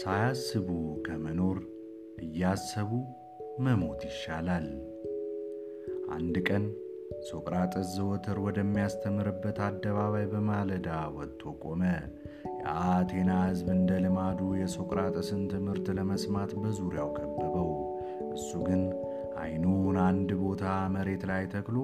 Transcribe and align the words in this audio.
ሳያስቡ 0.00 0.68
ከመኖር 1.06 1.58
እያሰቡ 2.24 2.90
መሞት 3.64 4.00
ይሻላል። 4.08 4.66
አንድ 6.16 6.36
ቀን 6.48 6.64
ሶቅራጥስ 7.28 7.86
ዘወትር 7.96 8.38
ወደሚያስተምርበት 8.44 9.58
አደባባይ 9.66 10.26
በማለዳ 10.32 10.88
ወጥቶ 11.16 11.52
ቆመ። 11.62 11.82
የአቴና 12.60 13.30
ሕዝብ 13.42 13.68
እንደ 13.76 13.90
ልማዱ 14.04 14.40
የሶቅራጥስን 14.60 15.42
ትምህርት 15.52 15.86
ለመስማት 15.98 16.52
በዙሪያው 16.62 17.10
ከበበው። 17.16 17.70
እሱ 18.34 18.50
ግን 18.68 18.82
ዓይኑን 19.38 19.98
አንድ 20.06 20.30
ቦታ 20.42 20.64
መሬት 20.94 21.22
ላይ 21.30 21.44
ተክሎ 21.54 21.76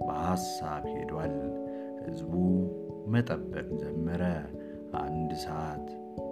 በሐሳብ 0.00 0.84
ሄዷል። 0.94 1.36
ሕዝቡ 2.04 2.32
መጠበቅ 3.14 3.68
ጀመረ። 3.82 4.22
አንድ 5.00 5.30
ሰዓት፣ 5.42 5.86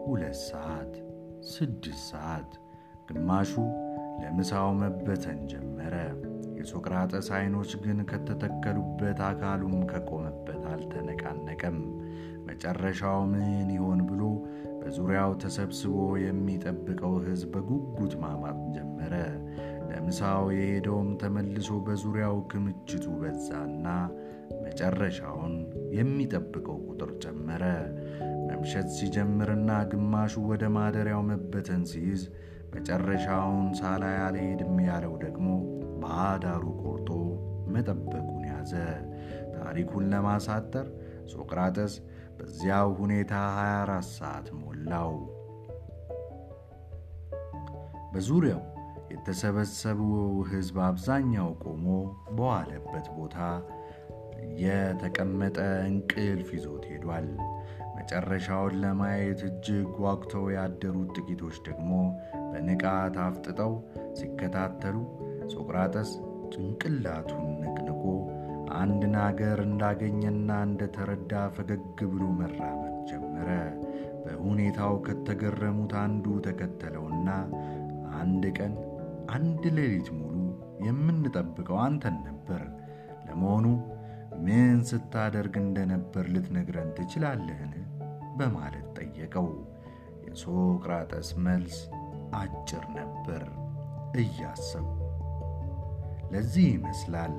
ሁለት 0.05 0.39
ሰዓት፣ 0.47 0.93
ስድስት 1.49 2.03
ሰዓት፣ 2.11 2.51
ግማሹ 3.09 3.53
ለምሳው 4.23 4.69
መበተን 4.81 5.41
ጀመረ። 5.51 5.95
የሶቅራጠስ 6.59 7.29
ዓይኖች 7.37 7.71
ግን 7.83 7.99
ከተተከሉበት 8.11 9.19
አካሉም 9.29 9.77
ከቆመበት 9.91 10.63
አልተነቃነቀም። 10.73 11.79
መጨረሻው 12.49 13.21
ምን 13.33 13.69
ይሆን 13.77 14.01
ብሎ 14.09 14.23
በዙሪያው 14.81 15.33
ተሰብስቦ 15.43 15.95
የሚጠብቀው 16.25 17.15
ሕዝብ 17.27 17.53
በጉጉት 17.55 18.15
ማማት 18.23 18.61
ጀመረ። 18.77 19.15
ለምሳው 19.91 20.45
የሄደውም 20.57 21.11
ተመልሶ 21.23 21.71
በዙሪያው 21.87 22.37
ክምችቱ 22.51 23.07
በዛና 23.21 23.87
መጨረሻውን 24.65 25.55
የሚጠብቀው 25.99 26.79
ቁጥር 26.89 27.11
ጨመረ። 27.23 27.63
መምሸት 28.69 28.89
ሲጀምርና 28.95 29.71
ግማሹ 29.91 30.33
ወደ 30.49 30.65
ማደሪያው 30.75 31.21
መበተን 31.29 31.83
ሲይዝ 31.91 32.23
መጨረሻውን 32.73 33.69
ሳላይ 33.79 34.17
አልሄድም 34.25 34.75
ያለው 34.87 35.15
ደግሞ 35.23 35.47
በአዳሩ 36.03 36.65
ቆርጦ 36.83 37.09
መጠበቁን 37.75 38.43
ያዘ። 38.51 38.73
ታሪኩን 39.55 40.05
ለማሳጠር 40.13 40.87
ሶቅራጠስ 41.33 41.95
በዚያው 42.37 42.91
ሁኔታ 43.01 43.33
24 43.55 44.11
ሰዓት 44.13 44.49
ሞላው። 44.61 45.15
በዙሪያው 48.13 48.63
የተሰበሰበው 49.11 50.15
ሕዝብ 50.51 50.79
አብዛኛው 50.89 51.51
ቆሞ 51.65 51.87
በዋለበት 52.37 53.09
ቦታ 53.17 53.39
የተቀመጠ 54.61 55.57
እንቅልፍ 55.89 56.51
ይዞት 56.57 56.85
ሄዷል። 56.93 57.31
መጨረሻውን 58.11 58.75
ለማየት 58.83 59.41
እጅግ 59.47 59.89
ጓጉተው 59.97 60.45
ያደሩት 60.55 61.09
ጥቂቶች 61.17 61.57
ደግሞ 61.67 61.91
በንቃት 62.53 63.17
አፍጥጠው 63.25 63.73
ሲከታተሉ 64.19 64.97
ሶቅራጠስ 65.53 66.11
ጭንቅላቱን 66.53 67.43
ነቅንቆ 67.63 68.05
አንድ 68.79 69.03
ነገር 69.17 69.61
እንዳገኘና 69.67 70.57
እንደተረዳ 70.69 71.43
ፈገግ 71.57 72.01
ብሎ 72.13 72.23
መራመድ 72.39 72.97
ጀመረ። 73.11 73.51
በሁኔታው 74.25 74.97
ከተገረሙት 75.07 75.95
አንዱ 76.05 76.39
ተከተለውና 76.49 77.29
አንድ 78.21 78.47
ቀን 78.59 78.75
አንድ 79.31 79.63
ሌሊት 79.79 80.11
ሙሉ 80.19 80.35
የምንጠብቀው 80.87 81.81
አንተን 81.85 82.17
ነበር። 82.29 82.65
ለመሆኑ 83.29 83.67
ምን 84.47 84.81
ስታደርግ 84.91 85.55
እንደነበር 85.63 86.25
ልትነግረን 86.35 86.91
ትችላለህን? 86.99 87.75
በማለት 88.39 88.87
ጠየቀው። 88.99 89.49
የሶቅራጠስ 90.27 91.29
መልስ 91.47 91.77
አጭር 92.41 92.85
ነበር። 92.99 93.45
እያሰቡ 94.21 94.87
ለዚህ 96.33 96.67
ይመስላል 96.75 97.35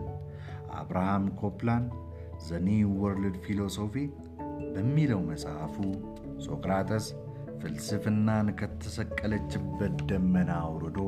አብርሃም 0.80 1.26
ኮፕላን 1.40 1.84
The 2.46 2.60
New 2.66 2.92
World 3.02 3.36
Philosophy 3.46 3.96
በሚለው 4.74 5.22
መጽሐፉ 5.30 5.76
ሶቅራጠስ 6.46 7.06
ፍልስፍናን 7.62 8.48
ከተሰቀለችበት 8.60 9.96
ደመና 10.10 10.52
አውርዶ 10.66 11.00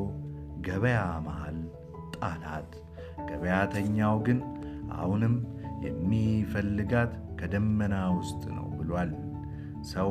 ገበያ 0.67 0.97
መሃል 1.27 1.59
ጣላት። 2.15 2.71
ገበያተኛው 3.29 4.15
ግን 4.27 4.39
አሁንም 4.97 5.35
የሚፈልጋት 5.85 7.11
ከደመና 7.39 7.95
ውስጥ 8.17 8.41
ነው 8.55 8.67
ብሏል። 8.79 9.11
ሰው 9.89 10.09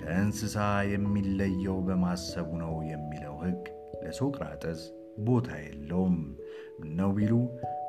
ከእንስሳ 0.00 0.56
የሚለየው 0.92 1.76
በማሰቡ 1.86 2.48
ነው 2.62 2.74
የሚለው 2.90 3.34
ሕግ 3.42 3.62
ለሶቅራጠስ 4.02 4.80
ቦታ 5.26 5.48
የለውም። 5.60 6.16
ምነው 6.80 7.10
ቢሉ 7.16 7.34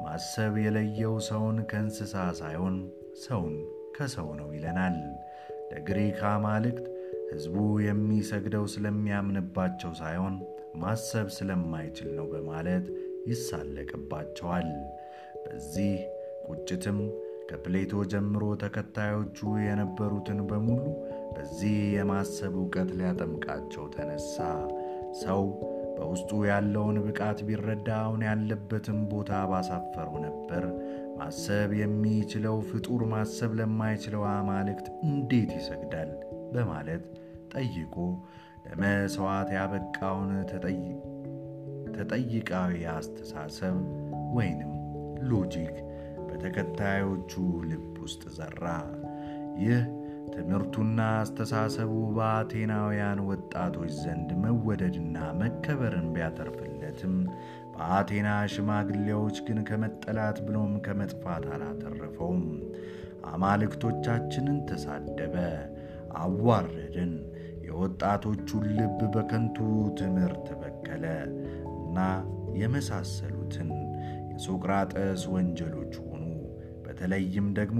ማሰብ 0.03 0.53
የለየው 0.63 1.15
ሰውን 1.27 1.57
ከእንስሳ 1.71 2.15
ሳይሆን 2.39 2.75
ሰውን 3.23 3.55
ከሰው 3.97 4.29
ነው 4.39 4.49
ይለናል። 4.55 4.97
ለግሪክ 5.71 6.19
አማልክት 6.31 6.85
ሕዝቡ 7.31 7.55
የሚሰግደው 7.87 8.65
ስለሚያምንባቸው 8.73 9.91
ሳይሆን 10.01 10.35
ማሰብ 10.75 11.27
ስለማይችል 11.37 12.09
ነው 12.17 12.27
በማለት 12.33 12.85
ይሳለቅባቸዋል። 13.31 14.69
በዚህ 15.43 15.93
ቁጭትም 16.47 16.99
ከፕሌቶ 17.49 18.03
ጀምሮ 18.11 18.43
ተከታዮቹ 18.63 19.37
የነበሩትን 19.65 20.39
በሙሉ 20.49 20.83
በዚህ 21.37 21.75
የማሰብ 21.95 22.53
ዕውቀት 22.59 22.89
ሊያጠምቃቸው 22.99 23.83
ተነሳ። 23.95 24.35
ሰው 25.21 25.41
በውስጡ 25.97 26.29
ያለውን 26.49 26.97
ብቃት 27.05 27.39
ቢረዳ 27.47 27.89
አሁን 28.03 28.21
ያለበትን 28.27 28.99
ቦታ 29.11 29.31
ባሳፈረው 29.51 30.15
ነበር። 30.25 30.63
ማሰብ 31.17 31.69
የሚችለው 31.79 32.55
ፍጡር 32.69 33.01
ማሰብ 33.13 33.51
ለማይችለው 33.59 34.23
አማልክት 34.31 34.87
እንዴት 35.05 35.51
ይሰግዳል? 35.57 36.11
በማለት 36.53 37.05
ጠይቆ 37.53 37.95
ለመሥዋዕት 38.65 39.51
ያበቃውን 39.57 40.31
ተጠይቃዊ 41.97 42.73
አስተሳሰብ 42.93 43.77
ወይንም 44.35 44.73
ሎጂክ 45.31 45.75
በተከታዮቹ 46.27 47.33
ልብ 47.69 47.95
ውስጥ 48.03 48.23
ዘራ። 48.37 48.65
ይህ 49.59 49.81
ትምህርቱና 50.37 50.99
አስተሳሰቡ 51.19 51.91
በአቴናውያን 52.15 53.19
ወጣቶች 53.29 53.91
ዘንድ 54.01 54.29
መወደድና 54.43 55.17
መከበርን 55.39 56.07
ቢያተርፍለትም 56.15 57.15
በአቴና 57.73 58.27
ሽማግሌዎች 58.53 59.37
ግን 59.47 59.59
ከመጠላት 59.69 60.37
ብሎም 60.45 60.73
ከመጥፋት 60.85 61.45
አላተረፈውም። 61.53 62.43
አማልክቶቻችንን 63.31 64.59
ተሳደበ፣ 64.69 65.35
አዋረድን፣ 66.21 67.13
የወጣቶቹን 67.67 68.65
ልብ 68.77 68.99
በከንቱ 69.15 69.57
ትምህርት 69.99 70.47
በከለ 70.61 71.05
እና 71.79 71.97
የመሳሰሉትን 72.61 73.71
የሶቅራጠስ 74.31 75.23
ወንጀሎች 75.33 75.95
ሆኑ። 76.03 76.23
በተለይም 76.85 77.47
ደግሞ 77.59 77.79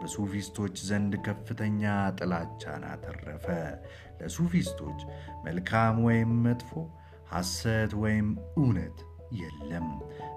በሱፊስቶች 0.00 0.76
ዘንድ 0.88 1.12
ከፍተኛ 1.26 1.82
ጥላቻን 2.18 2.84
አተረፈ። 2.90 3.46
ለሱፊስቶች 4.20 5.00
መልካም 5.44 5.96
ወይም 6.06 6.32
መጥፎ፣ 6.46 6.70
ሐሰት 7.32 7.92
ወይም 8.02 8.28
እውነት 8.56 8.98
የለም። 9.38 9.88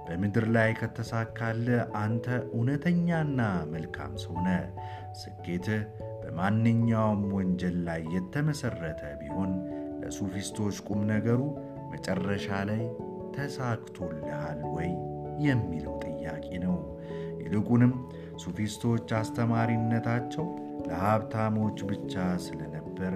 በምድር 0.06 0.46
ላይ 0.56 0.70
ከተሳካለ 0.80 1.68
አንተ 1.96 2.26
እውነተኛና 2.54 3.40
መልካም 3.74 4.14
ሰው 4.24 4.36
ነህ። 4.48 4.64
ስኬትህ 5.22 5.84
በማንኛውም 6.22 7.22
ወንጀል 7.34 7.78
ላይ 7.88 8.02
የተመሠረተ 8.16 9.02
ቢሆን 9.22 9.52
ለሱፊስቶች 10.02 10.78
ቁም 10.88 11.02
ነገሩ 11.12 11.42
መጨረሻ 11.92 12.50
ላይ 12.70 12.84
ተሳክቶልሃል 13.36 14.60
ወይ 14.76 14.90
የሚለው 15.46 15.96
ጥያቄ 16.06 16.48
ነው። 16.66 16.76
ይልቁንም 17.42 17.94
ሱፊስቶች 18.42 19.10
አስተማሪነታቸው 19.20 20.46
ለሀብታሞች 20.88 21.80
ብቻ 21.90 22.14
ስለነበር 22.46 23.14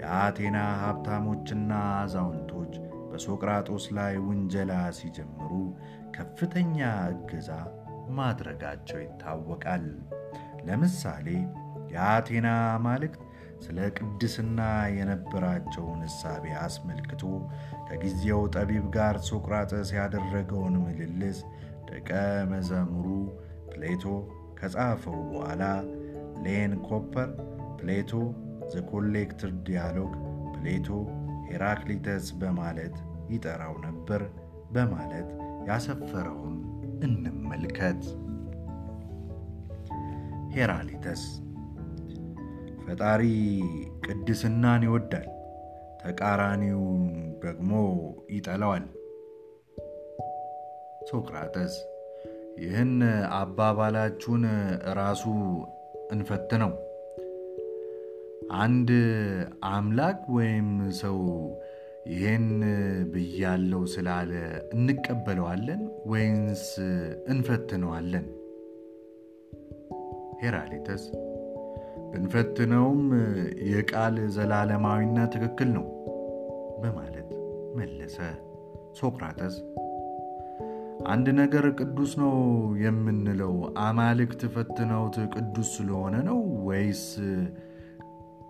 የአቴና 0.00 0.58
ሀብታሞችና 0.82 1.70
አዛውንቶች 2.00 2.74
በሶቅራጦስ 3.10 3.84
ላይ 3.98 4.14
ውንጀላ 4.26 4.72
ሲጀምሩ 4.98 5.52
ከፍተኛ 6.16 6.78
እገዛ 7.12 7.50
ማድረጋቸው 8.18 9.00
ይታወቃል። 9.02 9.86
ለምሳሌ 10.68 11.26
የአቴና 11.92 12.46
አማልክት 12.74 13.22
ስለ 13.64 13.78
ቅድስና 13.98 14.60
የነበራቸውን 14.96 16.00
እሳቤ 16.08 16.44
አስመልክቶ 16.64 17.22
ከጊዜው 17.88 18.40
ጠቢብ 18.54 18.84
ጋር 18.96 19.16
ሶቅራጠስ 19.28 19.88
ያደረገውን 19.98 20.74
ምልልስ 20.84 21.38
ደቀ 21.88 22.10
መዘምሩ 22.52 23.06
ፕሌቶ 23.72 24.04
ከጻፈው 24.58 25.18
በኋላ 25.28 25.62
ሌን 26.44 26.72
ኮፐር 26.88 27.30
ፕሌቶ 27.78 28.12
ዘ 28.72 28.82
ኮሌክትድ 28.90 29.56
ዲያሎግ 29.66 30.12
ፕሌቶ 30.54 30.88
ሄራክሊተስ 31.48 32.26
በማለት 32.40 32.96
ይጠራው 33.30 33.74
ነበር 33.86 34.22
በማለት 34.72 35.28
ያሰፈረውን 35.68 36.56
እንመልከት። 37.04 38.00
ሄራሊተስ 40.54 41.22
ፈጣሪ 42.84 43.22
ቅድስናን 44.04 44.84
ይወዳል፣ 44.86 45.26
ተቃራኒውን 46.02 47.02
ደግሞ 47.42 47.70
ይጠላዋል። 48.30 48.86
ሶቅራጠስ 51.10 51.74
ይህን 52.58 52.92
አባባላችሁን 53.30 54.44
ራሱ 54.92 55.24
እንፈትነው። 56.10 56.72
አንድ 58.50 58.90
አምላክ 59.64 60.20
ወይም 60.28 60.68
ሰው 60.92 61.18
ይህን 62.06 62.46
ብያለው 63.10 63.86
ስላለ 63.86 64.32
እንቀበለዋለን 64.72 65.82
ወይንስ 66.06 66.64
እንፈትነዋለን? 67.28 68.26
ሄራሊተስ 70.42 71.04
ብንፈትነውም 72.10 73.02
የቃል 73.72 74.28
ዘላለማዊና 74.28 75.26
ትክክል 75.26 75.68
ነው 75.72 75.86
በማለት 76.80 77.28
መለሰ። 77.74 78.16
ሶቅራጠስ 78.94 79.56
አንድ 81.06 81.28
ነገር 81.28 81.64
ቅዱስ 81.80 82.16
ነው 82.16 82.32
የምንለው 82.76 83.52
አማልክት 83.78 84.40
ፈትነውት 84.46 85.16
ቅዱስ 85.34 85.76
ስለሆነ 85.76 86.16
ነው 86.20 86.38
ወይስ 86.64 87.04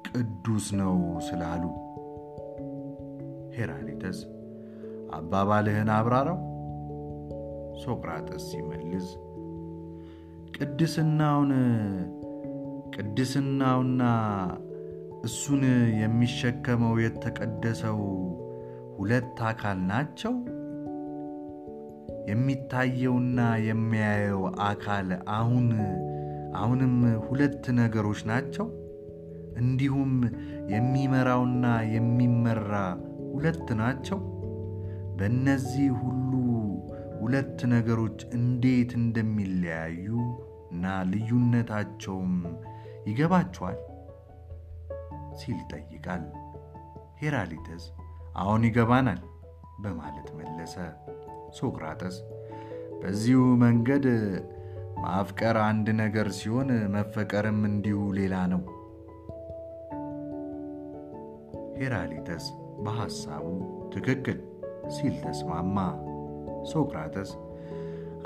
ቅዱስ 0.08 0.72
ነው 0.72 0.94
ስላሉ? 1.18 1.62
ሄራሊተስ 3.54 4.18
አባባልህን 5.12 5.88
አብራራው። 5.88 6.38
ሶቅራጠስ 7.84 8.50
ሲመልስ 8.50 9.08
ቅድስናውን 10.56 11.52
ቅድስናውና 12.96 14.02
እሱን 15.24 15.62
የሚሸከመው 16.00 17.00
የተቀደሰው 17.00 18.00
ሁለት 18.96 19.38
አካል 19.42 19.78
ናቸው። 19.86 20.32
የሚታየውና 22.28 23.38
የሚያየው 23.68 24.40
አካል 24.64 25.08
አሁን 25.36 25.66
አሁንም 26.58 26.94
ሁለት 27.26 27.64
ነገሮች 27.78 28.20
ናቸው። 28.30 28.66
እንዲሁም 29.58 30.12
የሚመራውና 30.72 31.64
የሚመራ 31.94 32.72
ሁለት 33.32 33.68
ናቸው። 33.80 34.18
በእነዚህ 35.18 35.88
ሁሉ 36.00 36.32
ሁለት 37.20 37.58
ነገሮች 37.72 38.18
እንዴት 38.38 38.90
እንደሚለያዩ 39.00 40.06
እና 40.72 40.84
ልዩነታቸውም 41.10 42.34
ይገባቸዋል 43.08 43.78
ሲል 45.40 45.56
ይጠይቃል። 45.62 46.24
ሄራሊተስ 47.20 47.84
አሁን 48.36 48.64
ይገባናል 48.68 49.20
በማለት 49.80 50.28
መለሰ። 50.38 50.76
ሶቅራጠስ 51.56 52.16
በዚሁ 53.00 53.40
መንገድ 53.56 54.06
ማፍቀር 55.02 55.56
አንድ 55.66 55.88
ነገር 56.00 56.28
ሲሆን 56.38 56.70
መፈቀርም 56.94 57.60
እንዲሁ 57.68 57.98
ሌላ 58.16 58.36
ነው። 58.52 58.62
ሄራሊተስ 61.78 62.44
በሐሳቡ 62.84 63.46
ትክክል 63.94 64.38
ሲል 64.88 65.14
ተስማማ። 65.24 65.78
ሶቅራጠስ 66.72 67.30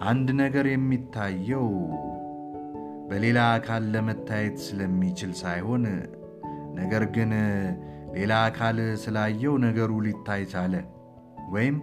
አንድ 0.02 0.28
ነገር 0.40 0.66
የሚታየው 0.70 1.66
በሌላ 3.08 3.40
አካል 3.56 3.84
ለመታየት 3.94 4.56
ስለሚችል 4.66 5.32
ሳይሆን 5.42 5.84
ነገር 6.74 7.04
ግን 7.16 7.32
ሌላ 8.14 8.32
አካል 8.48 8.78
ስላየው 9.02 9.54
ነገሩ 9.64 9.92
ሊታይ 10.06 10.42
ቻለ። 10.44 10.74
ወይም 11.50 11.76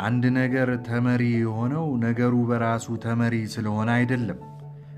አንድ 0.00 0.24
ነገር 0.36 0.68
ተመሪ 0.86 1.22
የሆነው 1.36 1.86
ነገሩ 2.04 2.34
በራሱ 2.50 2.86
ተመሪ 3.04 3.34
ስለሆነ 3.54 3.88
አይደለም፣ 3.98 4.38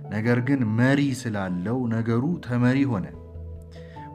ነገር 0.09 0.39
ግን 0.49 0.61
መሪ 0.79 1.01
ስላለው 1.23 1.79
ነገሩ 1.95 2.25
ተመሪ 2.47 2.79
ሆነ። 2.85 3.07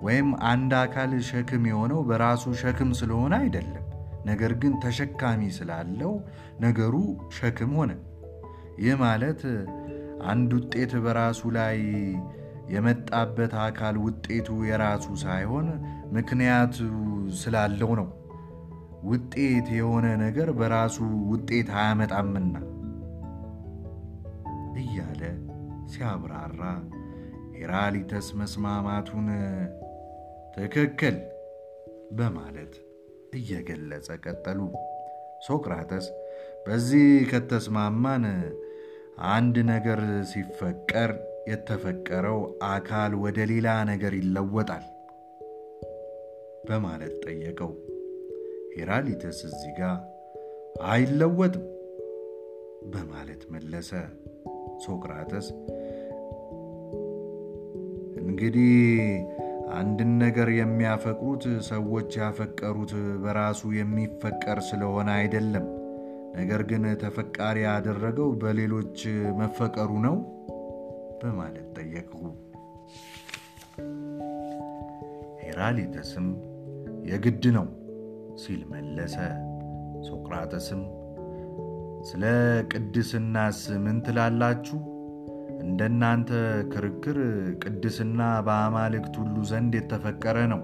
ወይም 0.02 0.28
አንድ 0.50 0.72
አካል 0.81 1.12
ሸክም 1.30 1.64
የሆነው 1.70 2.02
በራሱ 2.10 2.54
ሸክም 2.62 2.92
ስለሆነ 3.00 3.34
አይደለም፣ 3.42 3.86
ነገር 4.26 4.52
ግን 4.62 4.74
ተሸካሚ 4.80 5.42
ስላለው 5.58 6.14
ነገሩ 6.60 6.96
ሸክም 7.38 7.74
ሆነ። 7.80 7.92
ይህ 8.80 8.96
ማለት 9.02 9.42
አንድ 10.24 10.50
ውጤት 10.58 10.92
በራሱ 11.04 11.42
ላይ 11.58 11.78
የመጣበት 12.70 13.54
አካል 13.64 13.96
ውጤቱ 14.06 14.48
የራሱ 14.70 15.06
ሳይሆን 15.24 15.68
ምክንያቱ 16.12 16.75
ስላለው 17.40 17.92
ነው። 18.00 18.08
ውጤት 19.04 19.68
የሆነ 19.78 20.06
ነገር 20.22 20.50
በራሱ 20.51 20.98
ውጤት 21.31 21.69
አያመጣምና 21.75 22.56
እያለ 24.81 25.22
ሲያብራራ 25.92 26.62
ሄራሊተስ 27.56 28.28
መስማማቱን 28.40 29.28
ትክክል 30.56 31.18
በማለት 32.12 32.74
እየገለጸ 33.34 34.10
ቀጠሉ። 34.24 34.60
ሶቅራጠስ 35.48 36.06
በዚህ 36.66 37.10
ከተስማማን 37.31 38.25
አንድ 39.30 39.56
ነገር 39.69 40.00
ሲፈቀር 40.31 41.12
የተፈቀረው 41.48 42.40
አካል 42.68 43.12
ወደ 43.24 43.40
ሌላ 43.51 43.68
ነገር 43.92 44.13
ይለወጣል 44.19 44.86
በማለት 46.68 47.13
ጠየቀው። 47.25 47.72
ሄራሊተስ 48.80 49.40
እዚህ 49.48 49.72
ጋር 49.80 49.96
አይለወጥም 50.90 51.64
በማለት 52.92 53.42
መለሰ። 53.52 53.90
ሶቅራጠስ 54.86 55.48
እንግዲህ 58.22 58.72
አንድን 59.72 60.12
ነገር 60.18 60.50
የሚያፈቅሩት 60.51 61.44
ሰዎች 61.70 62.18
ያፈቀሩት 62.18 62.92
በራሱ 63.24 63.72
የሚፈቀር 63.80 64.60
ስለሆነ 64.62 65.10
አይደለም፣ 65.15 65.65
ነገር 66.36 66.63
ግን 66.63 66.86
ተፈቃሪ 67.03 67.60
ያደረገው 67.68 68.30
በሌሎች 68.44 69.00
መፈቀሩ 69.38 69.92
ነው 70.00 70.15
በማለት 71.24 71.68
ጠየቅሁ። 71.77 72.24
ሄራሊተስም 75.44 76.27
የግድ 77.06 77.46
ነው 77.58 77.68
ሲል 78.41 78.62
መለሰ። 78.72 79.15
ሶቅራጠስም 80.08 80.81
ስለ 82.10 82.24
ቅድስናስ 82.72 83.62
ምን 83.84 83.98
ትላላችሁ? 84.05 84.77
እንደናንተ 85.63 86.29
ክርክር 86.74 87.17
ቅድስና 87.63 88.19
በአማልክት 88.48 89.15
ሁሉ 89.22 89.36
ዘንድ 89.50 89.74
የተፈቀረ 89.77 90.38
ነው። 90.53 90.62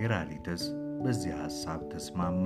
ሄራሊተስ 0.00 0.64
በዚህ 1.02 1.32
ሐሳብ 1.40 1.80
ተስማማ። 1.92 2.44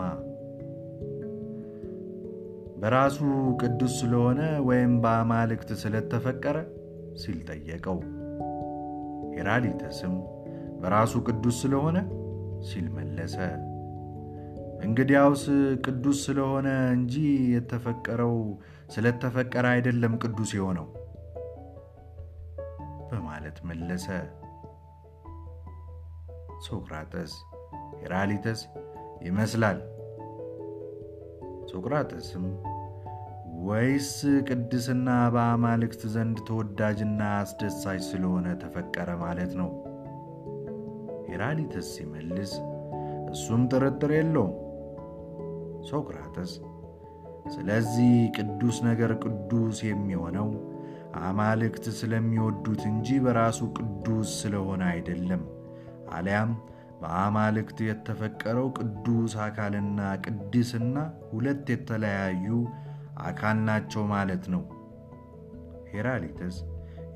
በራሱ 2.76 3.18
ቅዱስ 3.61 3.92
ስለሆነ 4.00 4.40
ወይም 4.68 4.94
በአማልክት 5.02 5.71
ስለተፈቀረ 5.82 6.56
ሲል 7.14 7.38
ጠየቀው። 7.50 7.99
ሄራሊተስም 9.37 10.14
በራሱ 10.80 11.14
ቅዱስ 11.28 11.56
ስለሆነ 11.62 11.99
ሲል 12.62 12.87
መለሰ። 12.97 13.37
እንግዲያውስ 14.83 15.42
ቅዱስ 15.85 16.19
ስለሆነ 16.26 16.69
እንጂ 16.95 17.14
የተፈቀረው 17.52 18.35
ስለተፈቀረ 18.95 19.66
አይደለም 19.75 20.14
ቅዱስ 20.23 20.50
የሆነው 20.57 20.87
በማለት 23.11 23.59
መለሰ። 23.71 24.07
ሶቅራጠስ 26.66 27.33
ሄራሊተስ 28.00 28.61
ይመስላል። 29.23 29.78
ሶቅራጠስም 31.73 32.45
ወይስ 33.62 34.11
ቅድስና 34.49 35.09
በአማልክት 35.35 36.02
ዘንድ 36.14 36.38
ተወዳጅና 36.49 37.23
አስደሳች 37.40 38.02
ስለሆነ 38.09 38.47
ተፈቀረ 38.62 39.11
ማለት 39.23 39.52
ነው? 39.61 39.69
ሄራሊተስ 41.33 41.87
ሲመልስ 41.95 42.53
እሱም 43.33 43.62
ጥርጥር 43.71 44.11
የለውም። 44.17 44.53
ሶቅራጠስ 45.89 46.53
ስለዚህ 47.55 48.11
ቅዱስ 48.37 48.77
ነገር 48.89 49.12
ቅዱስ 49.23 49.79
የሚሆነው 49.89 50.49
አማልክት 51.23 51.85
ስለሚወዱት 51.99 52.83
እንጂ 52.91 53.19
በራሱ 53.25 53.61
ቅዱስ 53.79 54.29
ስለሆነ 54.41 54.83
አይደለም፣ 54.93 55.43
አሊያም 56.12 56.53
በአማልክት 57.01 57.79
የተፈቀረው 57.87 58.69
ቅዱስ 58.79 59.33
አካልና 59.47 60.01
ቅድስና 60.25 60.97
ሁለት 61.31 61.67
የተለያዩ 61.75 62.47
አካል 63.27 63.59
ናቸው 63.69 64.03
ማለት 64.12 64.45
ነው። 64.55 64.62
ሄራሊተስ 65.93 66.57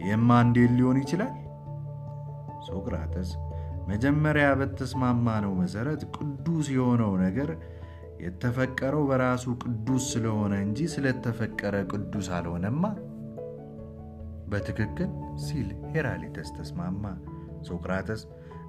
ይህማ 0.01 0.31
እንዴት 0.45 0.73
ሊሆን 0.79 0.99
ይችላል? 1.03 1.35
ሶቅራተስ 2.67 3.31
መጀመሪያ 3.87 4.47
በተስማማነው 4.61 5.52
መሠረት 5.61 6.00
ቅዱስ 6.16 6.66
የሆነው 6.76 7.12
ነገር 7.25 7.50
የተፈቀረው 8.23 9.02
በራሱ 9.09 9.45
ቅዱስ 9.62 10.05
ስለሆነ 10.12 10.55
እንጂ 10.64 10.88
ስለተፈቀረ 10.93 11.76
ቅዱስ 11.93 12.28
አልሆነማ። 12.37 12.85
በትክክል 14.50 15.11
ሲል 15.45 15.69
ሄራሊተስ 15.93 16.50
ተስማማ። 16.57 17.05
ሶቅራተስ 17.69 18.21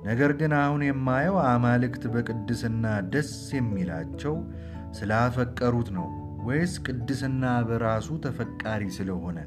ነገር 0.03 0.31
ግን 0.39 0.53
አሁን 0.61 0.81
የማየው 0.87 1.37
አማልክት 1.47 2.03
በቅድስና 2.13 2.85
ደስ 3.13 3.31
የሚላቸው 3.57 4.35
ስላፈቀሩት 4.97 5.89
ነው 5.97 6.07
ወይስ 6.47 6.73
ቅድስና 6.85 7.45
በራሱ 7.69 8.09
ተፈቃሪ 8.25 8.83
ስለሆነ? 8.97 9.37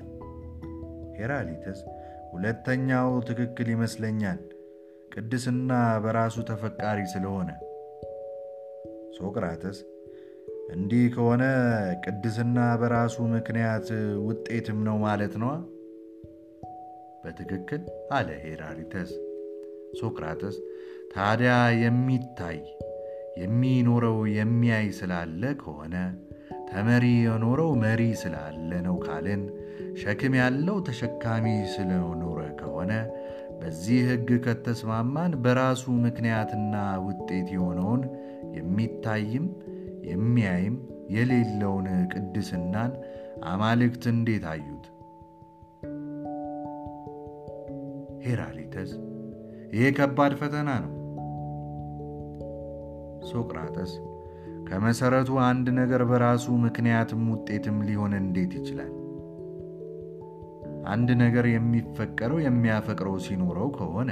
ሄራሊተስ 1.18 1.78
ሁለተኛው 2.32 3.08
ትክክል 3.28 3.68
ይመስለኛል፣ 3.74 4.40
ቅድስና 5.12 5.72
በራሱ 6.02 6.36
ተፈቃሪ 6.48 6.98
ስለሆነ። 7.12 7.50
ሶቅራተስ 9.16 9.78
እንዲህ 10.74 11.04
ከሆነ 11.14 11.44
ቅድስና 12.04 12.58
በራሱ 12.80 13.16
ምክንያትም 13.32 13.88
ውጤትም 14.26 14.78
ነው 14.88 14.96
ማለት 15.04 15.34
ነዋ። 15.42 15.52
በትክክል 17.24 17.82
አለ 18.10 18.28
ሄራሊተስ። 18.44 19.10
ሶቅራተስ 20.00 20.56
ታዲያ 21.14 21.52
የሚታይ 21.82 22.58
የሚኖረው 23.40 24.18
የሚያይ 24.36 24.86
ስላለ 24.98 25.42
ከሆነ 25.60 25.94
ተመሪ 26.70 27.04
የኖረው 27.24 27.70
መሪ 27.82 28.02
ስላለ 28.22 28.70
ነው 28.86 28.96
ካልን፣ 29.04 29.42
ሸክም 30.00 30.34
ያለው 30.40 30.76
ተሸካሚ 30.88 31.46
ስለኖረ 31.74 32.40
ከሆነ 32.60 32.92
በዚህ 33.60 33.98
ሕግ 34.08 34.28
ከተስማማን 34.44 35.32
በራሱ 35.42 35.92
ምክንያትና 36.04 36.74
ውጤት 37.06 37.48
የሆነውን 37.52 38.02
የሚታይም 38.56 39.46
የሚያይም 40.04 40.76
የሌለውን 41.10 41.88
ቅድስናን 42.12 42.92
አማልክት 43.44 44.04
እንዴት 44.12 44.44
አዩት? 44.44 44.84
ሄራሊተስ 48.24 48.90
ይሄ 49.72 49.84
ከባድ 49.98 50.32
ፈተና 50.40 50.70
ነው። 50.84 50.94
ሶቅራጠስ 53.30 53.92
ከመሠረቱ 54.68 55.30
አንድ 55.48 55.66
ነገር 55.72 56.02
በራሱ 56.04 56.46
ምክንያትም 56.64 57.22
ውጤትም 57.32 57.78
ሊሆን 57.82 58.12
እንዴት 58.14 58.52
ይችላል? 58.54 58.90
አንድ 60.88 61.08
ነገር 61.22 61.46
የሚፈቀረው 61.50 62.38
የሚያፈቅረው 62.44 63.16
ሲኖረው 63.25 63.68
ከሆነ 63.76 64.10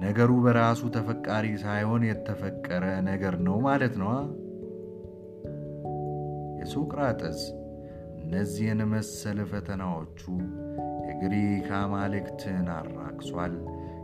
ነገሩ 0.00 0.30
በራሱ 0.44 0.80
ተፈቃሪ 0.94 1.46
ሳይሆን 1.62 2.02
የተፈቀረ 2.08 2.84
ነገር 3.08 3.34
ነው 3.46 3.56
ማለት 3.66 3.94
ነዋ። 4.00 4.12
የሶቅራጠስ 6.60 7.40
እነዚህን 8.20 8.80
መሰል 8.92 9.38
ፈተናዎቹ 9.50 10.20
የግሪክ 11.08 11.68
አማልክትን 11.78 12.68
አራክሷል፣ 12.76 13.54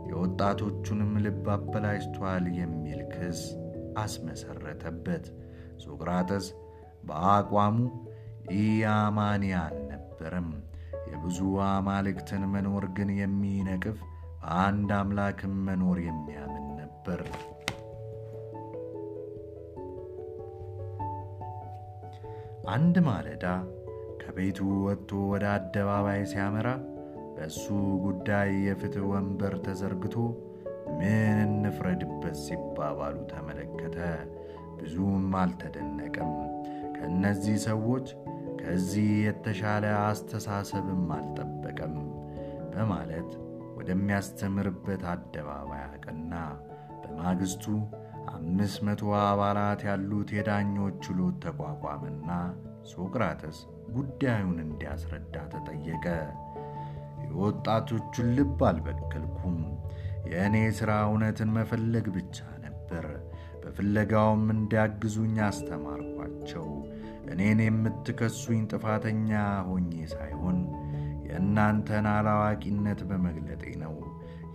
የወጣቶቹንም 0.09 1.13
ልብ 1.25 1.47
አበላሽቷል 1.53 2.45
የሚል 2.59 3.01
ክስ 3.13 3.41
አስመሰረተበት። 3.97 5.25
ሶቅራተስ 5.83 6.45
በአቋሙ 7.05 7.77
ኢአማኒ 8.57 9.45
አልነበረም። 9.61 10.49
የብዙ 11.13 11.39
አማልክትን 11.67 12.43
መኖር 12.53 12.85
ግን 12.97 13.09
የሚነቅፍ 13.19 13.97
በአንድ 14.41 14.91
አምላክም 14.97 15.53
መኖር 15.67 15.97
የሚያምን 16.05 16.65
ነበር። 16.79 17.21
አንድ 22.73 22.95
ማለዳ 23.07 23.45
ከቤቱ 24.21 24.59
ወጥቶ 24.85 25.11
ወደ 25.31 25.45
አደባባይ 25.53 26.21
ሲያመራ 26.31 26.67
በእሱ 27.35 27.63
ጉዳይ 28.05 28.51
የፍትሕ 28.67 29.05
ወንበር 29.11 29.53
ተዘርግቶ 29.65 30.15
ምን 30.97 31.39
እንፍረድበት 31.47 32.37
ሲባባሉ 32.43 33.17
ተመለከተ። 33.31 33.97
ብዙም 34.77 35.33
አልተደነቀም። 35.41 36.31
ከእነዚህ 36.95 37.57
ሰዎች 37.65 38.07
ከዚህ 38.63 39.07
የተሻለ 39.23 39.85
አስተሳሰብም 40.03 41.07
አልጠበቀም 41.15 41.95
በማለት 42.71 43.31
ወደሚያስተምርበት 43.77 45.01
አደባባይ 45.11 45.81
አቀና። 45.87 46.33
በማግስቱ 47.01 47.65
አምስት 48.33 48.77
መቶ 48.87 49.01
አባላት 49.23 49.81
ያሉት 49.87 50.29
የዳኞች 50.35 50.95
ችሎት 51.05 51.35
ተቋቋመና 51.45 52.29
ሶቅራተስ 52.91 53.57
ጉዳዩን 53.95 54.57
እንዲያስረዳ 54.65 55.35
ተጠየቀ። 55.53 56.05
የወጣቶቹን 57.25 58.29
ልብ 58.37 58.61
አልበከልኩም። 58.69 59.59
የእኔ 60.31 60.57
ሥራ 60.77 60.91
እውነትን 61.07 61.51
መፈለግ 61.57 62.07
ብቻ 62.17 62.37
ነበር። 62.65 63.05
በፍለጋውም 63.63 64.45
እንዲያግዙኝ 64.55 65.35
አስተማርኳቸው። 65.47 66.67
እኔን 67.31 67.59
የምትከሱኝ 67.63 68.61
ጥፋተኛ 68.71 69.31
ሆኜ 69.67 69.91
ሳይሆን 70.13 70.57
የእናንተን 71.27 72.07
አላዋቂነት 72.11 72.99
በመግለጤ 73.09 73.63
ነው። 73.83 73.93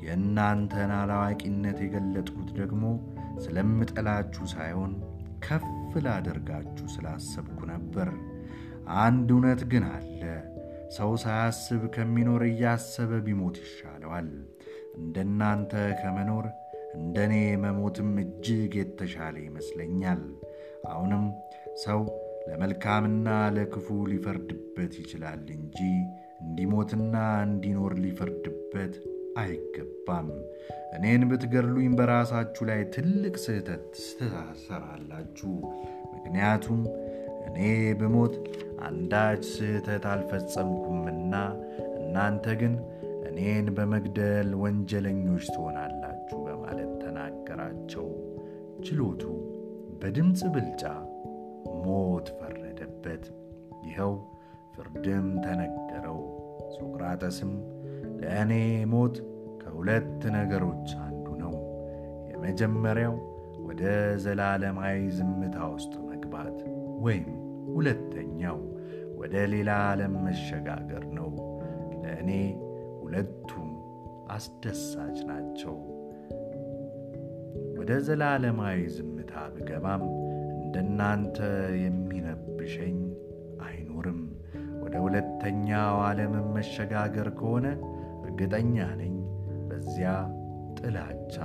የእናንተን 0.04 0.90
አላዋቂነት 0.98 1.78
የገለጥኩት 1.84 2.50
ደግሞ 2.58 2.82
ስለምጠላችሁ 3.44 4.44
ሳይሆን 4.54 4.92
ከፍ 5.44 5.66
ላደርጋችሁ 6.04 6.87
ስላሰብኩ 6.94 7.58
ነበር። 7.72 8.08
አንድ 9.00 9.28
እውነት 9.34 9.62
ግን 9.72 9.84
አለ። 9.90 10.22
ሰው 10.96 11.10
ሳያስብ 11.22 11.82
ከሚኖር 11.94 12.42
እያሰበ 12.46 13.12
ቢሞት 13.26 13.56
ይሻለዋል። 13.64 14.30
እንደናንተ 14.98 15.72
ከመኖር 16.00 16.46
እንደኔ 16.98 17.34
መሞትም 17.64 18.12
እጅግ 18.22 18.72
የተሻለ 18.80 19.37
ይመስለኛል። 19.44 20.22
አሁንም 20.90 21.25
ሰው 21.84 22.00
ለመልካምና 22.48 23.28
ለክፉ 23.56 23.86
ሊፈርድበት 24.10 24.92
ይችላል 25.02 25.44
እንጂ 25.56 25.78
እንዲሞትና 26.42 27.14
እንዲኖር 27.46 27.92
ሊፈርድበት 28.04 28.94
አይገባም። 29.38 30.28
እኔን 30.96 31.22
ብትገድሉኝ 31.30 31.92
በራሳችሁ 31.98 32.62
ላይ 32.70 32.80
ትልቅ 32.94 33.34
ስህተት 33.44 33.82
ትሰራላችሁ። 33.94 35.52
ምክንያቱም 36.14 36.80
እኔ 37.48 37.58
ብሞት 38.00 38.34
አንዳች 38.88 39.42
ስህተት 39.54 40.04
አልፈጸምኩምና 40.12 41.34
እናንተ 42.00 42.46
ግን 42.60 42.74
እኔን 43.30 43.66
በመግደል 43.76 44.50
ወንጀለኞች 44.62 45.44
ትሆናላችሁ 45.54 46.38
በማለት 46.46 46.92
ተናገራቸው። 47.02 48.06
ችሎቱ 48.86 49.22
በድምፅ 50.00 50.40
ብልጫ 50.54 50.82
ሞት 51.84 52.28
ፈረደበት። 52.38 53.25
ይኸው 53.87 54.12
ፍርድም 54.75 55.26
ተነገረው። 55.44 56.20
ሶቅራጠስም 56.76 57.52
ለእኔ 58.20 58.52
ሞት 58.92 59.16
ከሁለት 59.62 60.22
ነገሮች 60.37 60.88
አንዱ 61.06 61.26
ነው። 61.42 61.54
የመጀመሪያው 62.30 63.16
ወደ 63.68 63.82
ዘላለማዊ 64.25 64.98
ዝምታ 65.16 65.58
ውስጥ 65.75 65.94
መግባት 66.10 66.58
ወይም 67.00 67.26
ሁለተኛው 67.75 68.58
ወደ 69.18 69.37
ሌላ 69.52 69.70
ዓለም 69.88 70.14
መሸጋገር 70.26 71.04
ነው። 71.18 71.30
ለእኔ 72.02 72.30
ሁለቱም 73.02 73.68
አስደሳች 74.30 75.18
ናቸው። 75.30 75.76
ወደ 77.78 77.92
ዘላለማዊ 78.06 78.78
ዝምታ 78.96 79.34
ብገባም 79.54 80.02
እንደናንተ 80.68 81.37
የሚረብሸኝ 81.82 82.96
አይኖርም። 83.66 84.18
ወደ 84.82 84.94
ሁለተኛው 85.04 85.94
ዓለምን 86.02 86.46
መሸጋገር 86.56 87.28
ከሆነ 87.38 87.66
እርግጠኛ 88.22 88.76
ነኝ 89.00 89.14
በዚያ 89.68 90.10
ጥላቻ፣ 90.78 91.37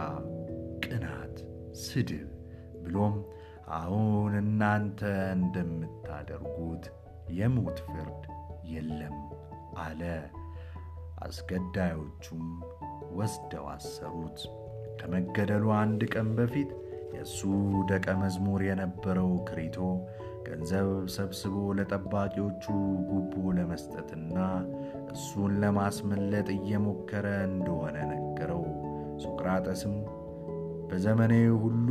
ቅናት፣ 0.83 1.37
ስድብ 1.83 2.27
ብሎም 2.83 3.15
አሁን 3.77 4.33
እናንተ 4.41 5.01
እንደምታደርጉት 5.37 6.85
የሞት 7.37 7.79
ፍርድ 7.87 8.23
የለም 8.73 9.17
አለ። 9.79 10.01
አስገዳዮቹም 11.25 12.45
ወስደው 13.17 13.67
አሰሩት። 13.73 14.39
ከመገደሉ 14.99 15.65
አንድ 15.79 16.01
ቀን 16.13 16.29
በፊት 16.37 16.71
የእሱ 17.13 17.39
ደቀ 17.89 18.07
መዝሙር 18.21 18.61
የነበረው 18.67 19.31
ክሪቶ 19.47 19.77
ገንዘብ 20.47 20.87
ሰብስቦ 21.15 21.55
ለጠባቂዎቹ 21.77 22.63
ጉቦ 23.09 23.33
ለመስጠትና 23.57 24.37
እሱን 25.13 25.51
ለማስመለጥ 25.63 26.47
እየሞከረ 26.55 27.27
እንደሆነ 27.49 27.97
ነገረው። 28.11 28.63
ሶቅራጠስም 29.23 29.95
በዘመኔ 30.89 31.33
ሁሉ 31.61 31.87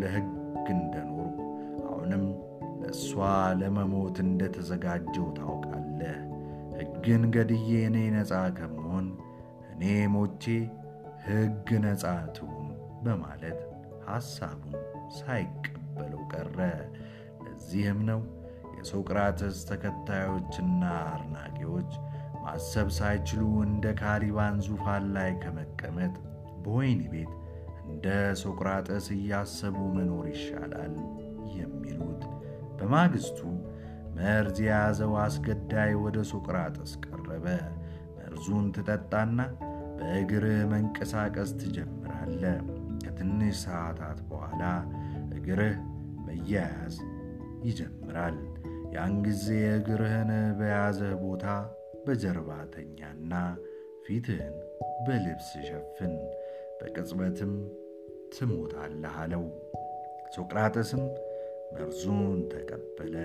ለሕግ 0.00 0.28
እንደኖርኩ 0.74 1.38
አሁንም 1.86 2.24
ለእሷ 2.80 3.10
ለመሞት 3.60 4.16
እንደተዘጋጀው 4.24 5.28
ታውቃለህ። 5.38 6.18
ሕግን 6.78 7.22
ገድዬ 7.34 7.70
እኔ 7.88 7.98
ነፃ 8.14 8.32
ከመሆን 8.58 9.06
እኔ 9.72 9.82
ሞቼ 10.14 10.44
ሕግ 11.26 11.68
ነፃ 11.84 12.04
ትሁን 12.36 12.68
በማለት 13.04 13.60
ሐሳቡን 14.08 14.74
ሳይቀበለው 15.18 16.22
ቀረ። 16.32 16.58
ለዚህም 17.44 18.00
ነው 18.10 18.20
የሶቅራጥስ 18.76 19.58
ተከታዮችና 19.68 20.82
አድናቂዎች 21.10 21.92
ማሰብ 22.44 22.88
ሳይችሉ 22.96 23.42
እንደ 23.66 23.86
ካሊባን 24.00 24.56
ዙፋን 24.66 25.04
ላይ 25.14 25.30
ከመቀመጥ 25.42 26.14
በወህኒ 26.62 27.02
ቤት 27.12 27.32
እንደ 27.86 28.06
ሶቅራጠስ 28.42 29.06
እያሰቡ 29.16 29.76
መኖር 29.96 30.26
ይሻላል 30.32 30.94
የሚሉት። 31.56 32.22
በማግስቱ 32.78 33.40
መርዝ 34.16 34.58
የያዘው 34.64 35.12
አስገዳይ 35.22 35.92
ወደ 36.02 36.18
ሶቅራጠስ 36.30 36.92
ቀረበ። 37.04 37.46
መርዙን 38.16 38.66
ትጠጣና 38.76 39.38
በእግርህ 39.98 40.60
መንቀሳቀስ 40.72 41.50
ትጀምራለህ። 41.60 42.58
ከትንሽ 43.04 43.54
ሰዓታት 43.64 44.18
በኋላ 44.28 44.62
እግርህ 45.36 45.76
መያያዝ 46.26 46.96
ይጀምራል። 47.64 48.36
ያን 48.94 49.14
ጊዜ 49.24 49.46
እግርህን 49.76 50.30
በያዘህ 50.58 51.12
ቦታ 51.22 51.46
በጀርባ 52.06 52.50
ተኛና 52.74 53.32
ፊትህን 54.04 54.56
በልብስ 55.04 55.48
ሸፍን፣ 55.68 56.14
በቅጽበትም 56.78 57.52
ትሞታለህ 58.34 59.16
አለው። 59.22 59.44
ሶቅራጠስም 60.34 61.02
መርዙን 61.74 62.22
ተቀበለ። 62.52 63.16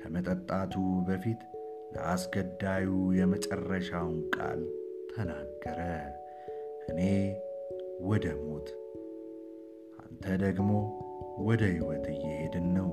ከመጠጣቱ 0.00 0.74
በፊት 1.08 1.40
ለአስገዳዩ 1.94 2.88
የመጨረሻውን 3.18 4.18
ቃል 4.34 4.60
ተናገረ። 5.10 5.80
እኔ 6.90 7.00
ወደ 8.02 8.26
ሞት፣ 8.42 8.68
ደግሞ 10.20 10.70
ወደ 11.38 11.62
ሕይወት 11.64 12.08
እየሄድን 12.08 12.74
ነው። 12.74 12.88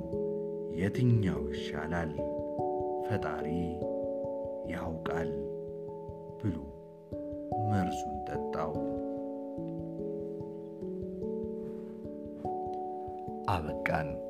የትኛው 0.76 1.50
ይሻላል? 1.50 2.12
ፈጣሪ 3.10 3.48
ያውቃል 4.70 5.30
ብሎ 6.44 6.56
መርዙን 7.70 8.26
ጠጣው። 8.26 8.74
አበቃን። 13.50 14.27